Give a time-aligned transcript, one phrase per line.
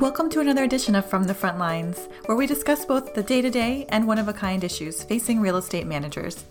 [0.00, 3.42] Welcome to another edition of From the Front Lines, where we discuss both the day
[3.42, 6.46] to day and one of a kind issues facing real estate managers.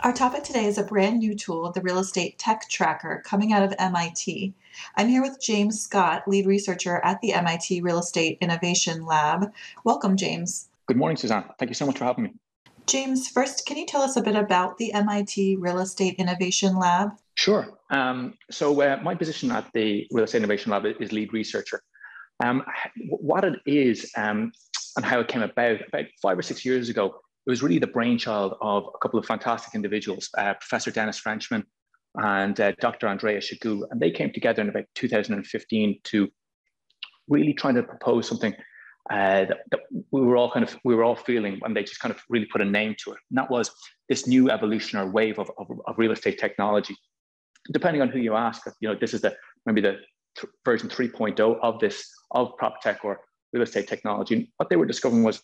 [0.00, 3.62] Our topic today is a brand new tool, the Real Estate Tech Tracker, coming out
[3.62, 4.52] of MIT.
[4.96, 9.52] I'm here with James Scott, lead researcher at the MIT Real Estate Innovation Lab.
[9.84, 10.68] Welcome, James.
[10.86, 11.44] Good morning, Suzanne.
[11.60, 12.32] Thank you so much for having me.
[12.88, 17.12] James, first, can you tell us a bit about the MIT Real Estate Innovation Lab?
[17.36, 17.78] Sure.
[17.90, 21.84] Um, so, uh, my position at the Real Estate Innovation Lab is lead researcher.
[22.42, 22.64] Um,
[23.08, 24.52] what it is um,
[24.96, 27.06] and how it came about, about five or six years ago,
[27.46, 31.64] it was really the brainchild of a couple of fantastic individuals, uh, Professor Dennis Frenchman
[32.16, 33.06] and uh, Dr.
[33.06, 33.82] Andrea Chegut.
[33.90, 36.28] And they came together in about 2015 to
[37.28, 38.54] really try to propose something
[39.10, 39.80] uh, that, that,
[40.10, 42.46] we were all kind of we were all feeling and they just kind of really
[42.46, 43.18] put a name to it.
[43.30, 43.70] And that was
[44.08, 46.96] this new evolution or wave of, of, of real estate technology.
[47.72, 49.34] Depending on who you ask, you know, this is the
[49.66, 49.96] maybe the
[50.38, 53.20] th- version 3.0 of this of prop tech or
[53.52, 54.34] real estate technology.
[54.34, 55.42] And what they were discovering was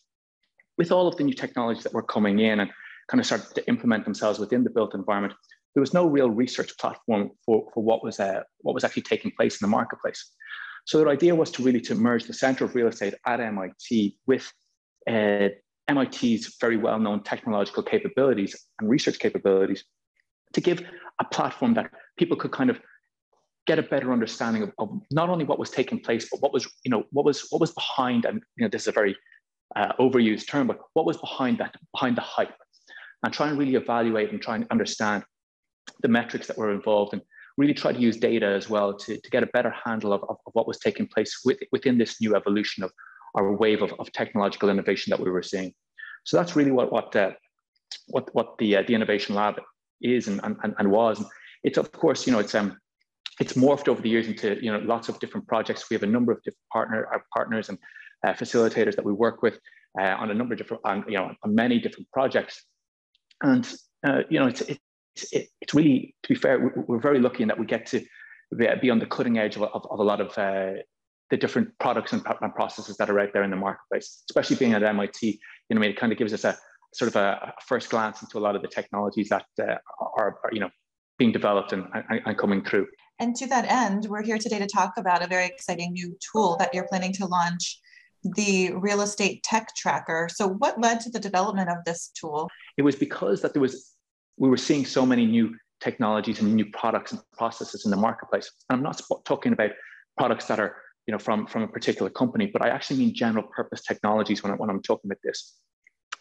[0.76, 2.70] with all of the new technologies that were coming in and
[3.08, 5.34] kind of started to implement themselves within the built environment,
[5.74, 9.30] there was no real research platform for, for what was uh, what was actually taking
[9.36, 10.32] place in the marketplace.
[10.86, 14.16] So their idea was to really to merge the center of real estate at MIT
[14.26, 14.50] with
[15.08, 15.48] uh,
[15.90, 19.84] MIT's very well-known technological capabilities and research capabilities
[20.54, 20.82] to give
[21.20, 22.78] a platform that people could kind of
[23.68, 26.64] get a better understanding of, of, not only what was taking place, but what was,
[26.84, 29.14] you know, what was what was behind, and you know, this is a very
[29.76, 32.56] uh, overused term, but what was behind that, behind the hype,
[33.22, 35.22] and try and really evaluate and try and understand
[36.04, 37.22] the metrics that were involved, and
[37.58, 40.36] really try to use data as well to, to get a better handle of, of,
[40.46, 42.90] of what was taking place with, within this new evolution of
[43.36, 45.70] our wave of, of technological innovation that we were seeing.
[46.24, 47.32] So that's really what what uh,
[48.14, 49.56] what what the uh, the innovation lab
[50.00, 51.16] is and, and, and was.
[51.66, 52.70] It's of course, you know, it's um
[53.40, 55.88] it's morphed over the years into you know lots of different projects.
[55.90, 57.78] We have a number of different partner our partners and
[58.26, 59.58] uh, facilitators that we work with
[60.00, 62.64] uh, on a number of different on you know on many different projects,
[63.42, 63.70] and
[64.06, 67.58] uh, you know it's it's it's really to be fair we're very lucky in that
[67.58, 68.04] we get to
[68.80, 70.80] be on the cutting edge of, of, of a lot of uh,
[71.30, 74.22] the different products and, and, processes that are out there in the marketplace.
[74.30, 75.38] Especially being at MIT, you
[75.70, 76.56] know, I mean, it kind of gives us a
[76.94, 79.76] sort of a, a first glance into a lot of the technologies that uh,
[80.16, 80.70] are, are you know
[81.18, 82.86] being developed and, and, and coming through.
[83.20, 86.56] And to that end, we're here today to talk about a very exciting new tool
[86.58, 87.80] that you're planning to launch
[88.22, 90.28] the real estate tech tracker.
[90.32, 92.48] So what led to the development of this tool?
[92.76, 93.94] It was because that there was
[94.36, 98.50] we were seeing so many new technologies and new products and processes in the marketplace.
[98.70, 99.70] And I'm not talking about
[100.16, 103.44] products that are you know from from a particular company, but I actually mean general
[103.44, 105.54] purpose technologies when, I, when I'm talking about this.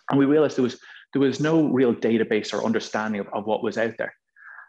[0.10, 0.80] And we realized there was
[1.14, 4.14] there was no real database or understanding of, of what was out there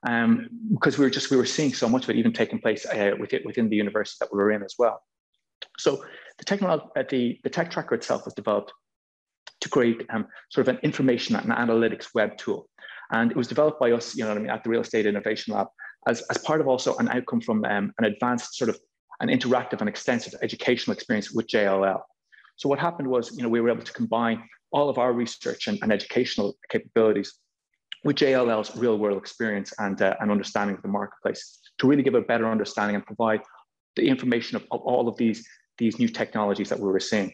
[0.07, 2.87] um, because we were just we were seeing so much of it even taking place
[2.87, 5.03] uh, within, within the university that we were in as well.
[5.79, 6.05] So
[6.39, 8.73] the technology, uh, the, the tech tracker itself was developed
[9.61, 12.69] to create um, sort of an information and analytics web tool.
[13.11, 15.55] And it was developed by us, you know I mean, at the Real Estate Innovation
[15.55, 15.69] Lab
[16.07, 18.79] as, as part of also an outcome from um, an advanced sort of
[19.21, 22.01] an interactive and extensive educational experience with JLL.
[22.57, 25.67] So what happened was, you know, we were able to combine all of our research
[25.67, 27.35] and, and educational capabilities
[28.05, 32.15] with JLL's real world experience and, uh, and understanding of the marketplace to really give
[32.15, 33.41] a better understanding and provide
[33.97, 35.47] the information of, of all of these,
[35.79, 37.33] these new technologies that we were seeing.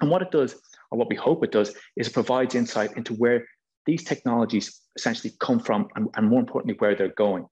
[0.00, 0.54] And what it does,
[0.90, 3.44] or what we hope it does, is it provides insight into where
[3.86, 7.46] these technologies essentially come from and, and more importantly, where they're going.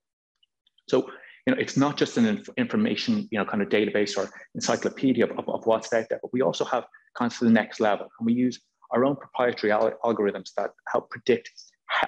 [0.89, 1.11] So,
[1.47, 5.25] you know, it's not just an inf- information, you know, kind of database or encyclopedia
[5.25, 6.85] of, of, of, what's out there, but we also have
[7.17, 8.09] kind of to the next level.
[8.19, 8.61] And we use
[8.91, 11.51] our own proprietary al- algorithms that help predict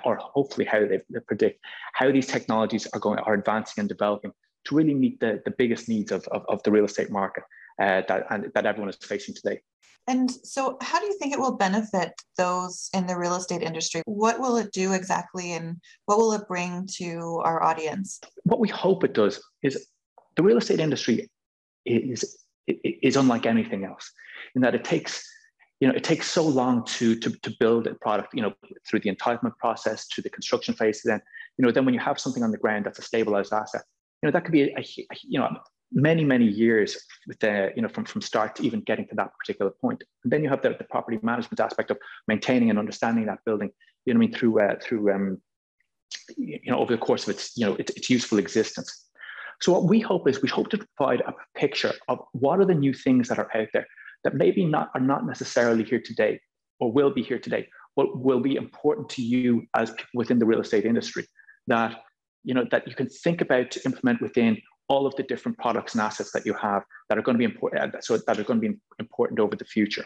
[0.05, 1.61] or hopefully how they, predict
[1.95, 4.33] how these technologies are going are advancing and developing
[4.65, 7.45] to really meet the, the biggest needs of, of, of the real estate market
[7.81, 9.61] uh, that, and, that everyone is facing today.
[10.09, 14.03] And so, how do you think it will benefit those in the real estate industry?
[14.07, 18.21] What will it do exactly, and what will it bring to our audience?
[18.43, 19.87] What we hope it does is
[20.35, 21.31] the real estate industry
[21.87, 22.37] is
[22.67, 24.11] is unlike anything else
[24.55, 25.25] in that it takes
[25.83, 28.55] you know, it takes so long to, to, to build a product, you know,
[28.89, 31.01] through the entitlement process to the construction phase.
[31.05, 31.21] Then,
[31.59, 33.83] you know, then when you have something on the ground that's a stabilized asset,
[34.23, 35.49] you know, that could be, a, a you know,
[35.91, 36.97] many, many years
[37.27, 40.05] with the, you know, from, from start to even getting to that particular point.
[40.23, 41.99] And then you have the, the property management aspect of
[42.29, 43.73] maintaining and understanding that building,
[44.07, 45.43] you know I mean, through, uh, through, um,
[46.37, 49.07] you know, over the course of its, you know, its, its useful existence.
[49.61, 52.73] So what we hope is we hope to provide a picture of what are the
[52.73, 53.89] new things that are out there
[54.25, 56.41] that maybe not are not necessarily here today
[56.81, 60.47] or will be here today, but will be important to you as people within the
[60.47, 61.27] real estate industry
[61.67, 62.03] that
[62.45, 64.59] you know that you can think about to implement within
[64.89, 67.45] all of the different products and assets that you have that are going to be
[67.45, 70.05] important, uh, so that are going to be important over the future.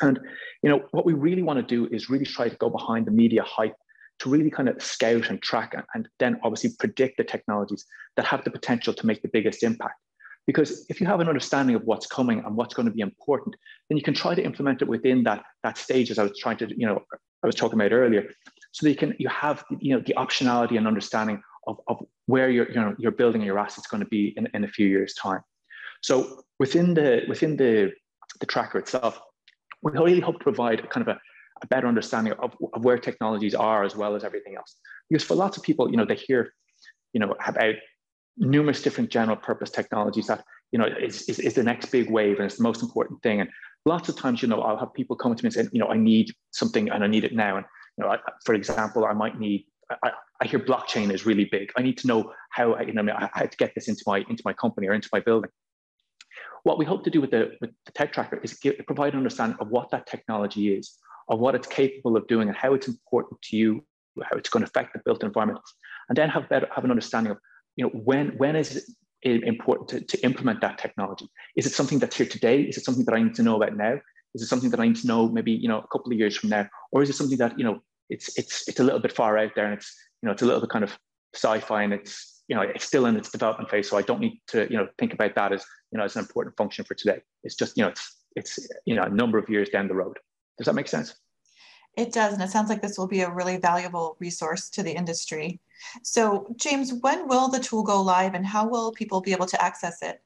[0.00, 0.18] And
[0.62, 3.10] you know what we really want to do is really try to go behind the
[3.10, 3.76] media hype
[4.20, 7.84] to really kind of scout and track and, and then obviously predict the technologies
[8.16, 9.94] that have the potential to make the biggest impact.
[10.46, 13.54] Because if you have an understanding of what's coming and what's going to be important,
[13.88, 16.56] then you can try to implement it within that, that stage, as I was trying
[16.58, 17.02] to, you know,
[17.42, 18.30] I was talking about earlier.
[18.72, 22.50] So that you can you have you know the optionality and understanding of, of where
[22.50, 25.14] you're, you know, you're building your assets going to be in, in a few years'
[25.14, 25.42] time.
[26.02, 27.92] So within the within the,
[28.40, 29.20] the tracker itself,
[29.82, 31.20] we really hope to provide kind of a,
[31.62, 34.76] a better understanding of, of where technologies are as well as everything else.
[35.10, 36.54] Because for lots of people, you know, they hear,
[37.12, 37.74] you know, about
[38.36, 42.36] numerous different general purpose technologies that, you know, is, is, is the next big wave
[42.38, 43.40] and it's the most important thing.
[43.40, 43.50] And
[43.84, 45.88] lots of times, you know, I'll have people come to me and say, you know,
[45.88, 47.56] I need something and I need it now.
[47.56, 47.66] And,
[47.98, 49.66] you know, I, for example, I might need,
[50.02, 51.70] I, I, hear blockchain is really big.
[51.76, 54.42] I need to know how, I, you know, had to get this into my, into
[54.44, 55.50] my company or into my building.
[56.62, 59.18] What we hope to do with the, with the tech tracker is give, provide an
[59.18, 60.96] understanding of what that technology is,
[61.28, 63.84] of what it's capable of doing and how it's important to you,
[64.22, 65.60] how it's going to affect the built environment,
[66.08, 67.38] and then have better have an understanding of
[67.76, 71.28] you know when when is it important to, to implement that technology?
[71.56, 72.62] Is it something that's here today?
[72.62, 74.00] Is it something that I need to know about now?
[74.34, 76.36] Is it something that I need to know maybe you know a couple of years
[76.36, 79.12] from now, or is it something that you know it's it's it's a little bit
[79.12, 80.96] far out there and it's you know it's a little bit kind of
[81.34, 84.40] sci-fi and it's you know it's still in its development phase, so I don't need
[84.48, 87.20] to you know think about that as you know as an important function for today.
[87.44, 90.18] It's just you know it's it's you know a number of years down the road.
[90.58, 91.14] Does that make sense?
[91.96, 94.92] It does, and it sounds like this will be a really valuable resource to the
[94.92, 95.60] industry.
[96.02, 99.62] So, James, when will the tool go live and how will people be able to
[99.62, 100.22] access it?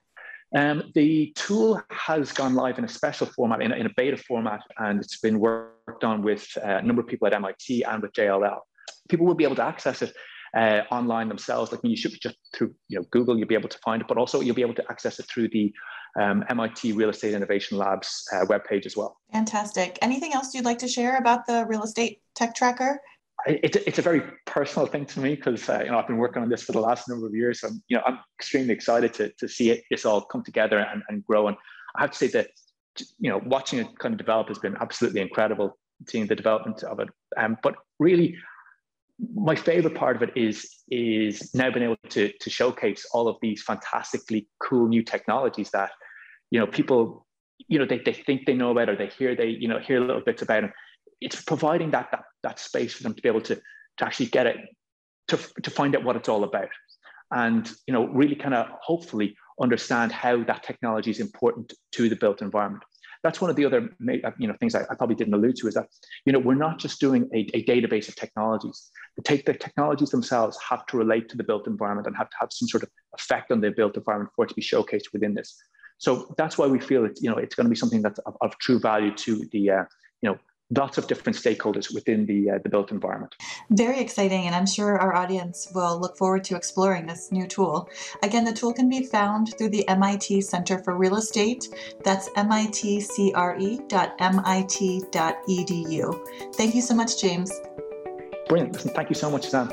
[0.54, 4.16] Um, the tool has gone live in a special format, in a, in a, beta
[4.16, 8.00] format, and it's been worked on with uh, a number of people at MIT and
[8.00, 8.60] with JLL.
[9.08, 10.14] People will be able to access it
[10.56, 11.70] uh, online themselves.
[11.70, 14.08] Like when you should just through you know Google, you'll be able to find it,
[14.08, 15.72] but also you'll be able to access it through the
[16.18, 19.18] um, MIT Real Estate Innovation Labs uh, webpage as well.
[19.32, 19.98] Fantastic.
[20.00, 22.98] Anything else you'd like to share about the real estate tech tracker?
[23.46, 26.16] It's a, it's a very personal thing to me because uh, you know I've been
[26.16, 27.60] working on this for the last number of years.
[27.60, 31.02] So, you know I'm extremely excited to, to see it this all come together and,
[31.10, 31.48] and grow.
[31.48, 31.56] And
[31.94, 32.48] I have to say that
[33.18, 35.76] you know watching it kind of develop has been absolutely incredible.
[36.08, 37.08] Seeing the development of it,
[37.38, 38.36] um, but really
[39.34, 43.36] my favorite part of it is is now being able to to showcase all of
[43.40, 45.90] these fantastically cool new technologies that
[46.50, 47.26] you know people
[47.68, 50.00] you know they, they think they know about or they hear they you know hear
[50.00, 50.72] little bits about them.
[51.20, 54.46] It's providing that that, that space for them to be able to to actually get
[54.46, 54.56] it
[55.28, 56.68] to, to find out what it's all about.
[57.30, 62.16] And you know really kind of hopefully understand how that technology is important to the
[62.16, 62.84] built environment
[63.26, 63.90] that's one of the other
[64.38, 65.88] you know things I, I, probably didn't allude to is that
[66.24, 68.90] you know we're not just doing a, a database of technologies.
[69.16, 72.36] The, take, the technologies themselves have to relate to the built environment and have to
[72.40, 75.34] have some sort of effect on the built environment for it to be showcased within
[75.34, 75.56] this.
[75.98, 78.36] So that's why we feel it's you know it's going to be something that's of,
[78.40, 79.84] of true value to the uh,
[80.22, 80.38] you know
[80.70, 83.34] lots of different stakeholders within the uh, the built environment.
[83.70, 87.88] Very exciting, and I'm sure our audience will look forward to exploring this new tool.
[88.22, 91.68] Again, the tool can be found through the MIT Center for Real Estate.
[92.04, 92.94] That's mitcre.mit.edu.
[96.54, 97.52] Thank you so much, James.
[98.48, 98.74] Brilliant.
[98.74, 99.72] Listen, thank you so much, Sam.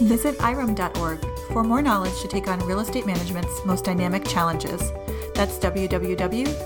[0.00, 4.92] Visit IREM.org for more knowledge to take on real estate management's most dynamic challenges.
[5.34, 6.58] That's www.irem.org.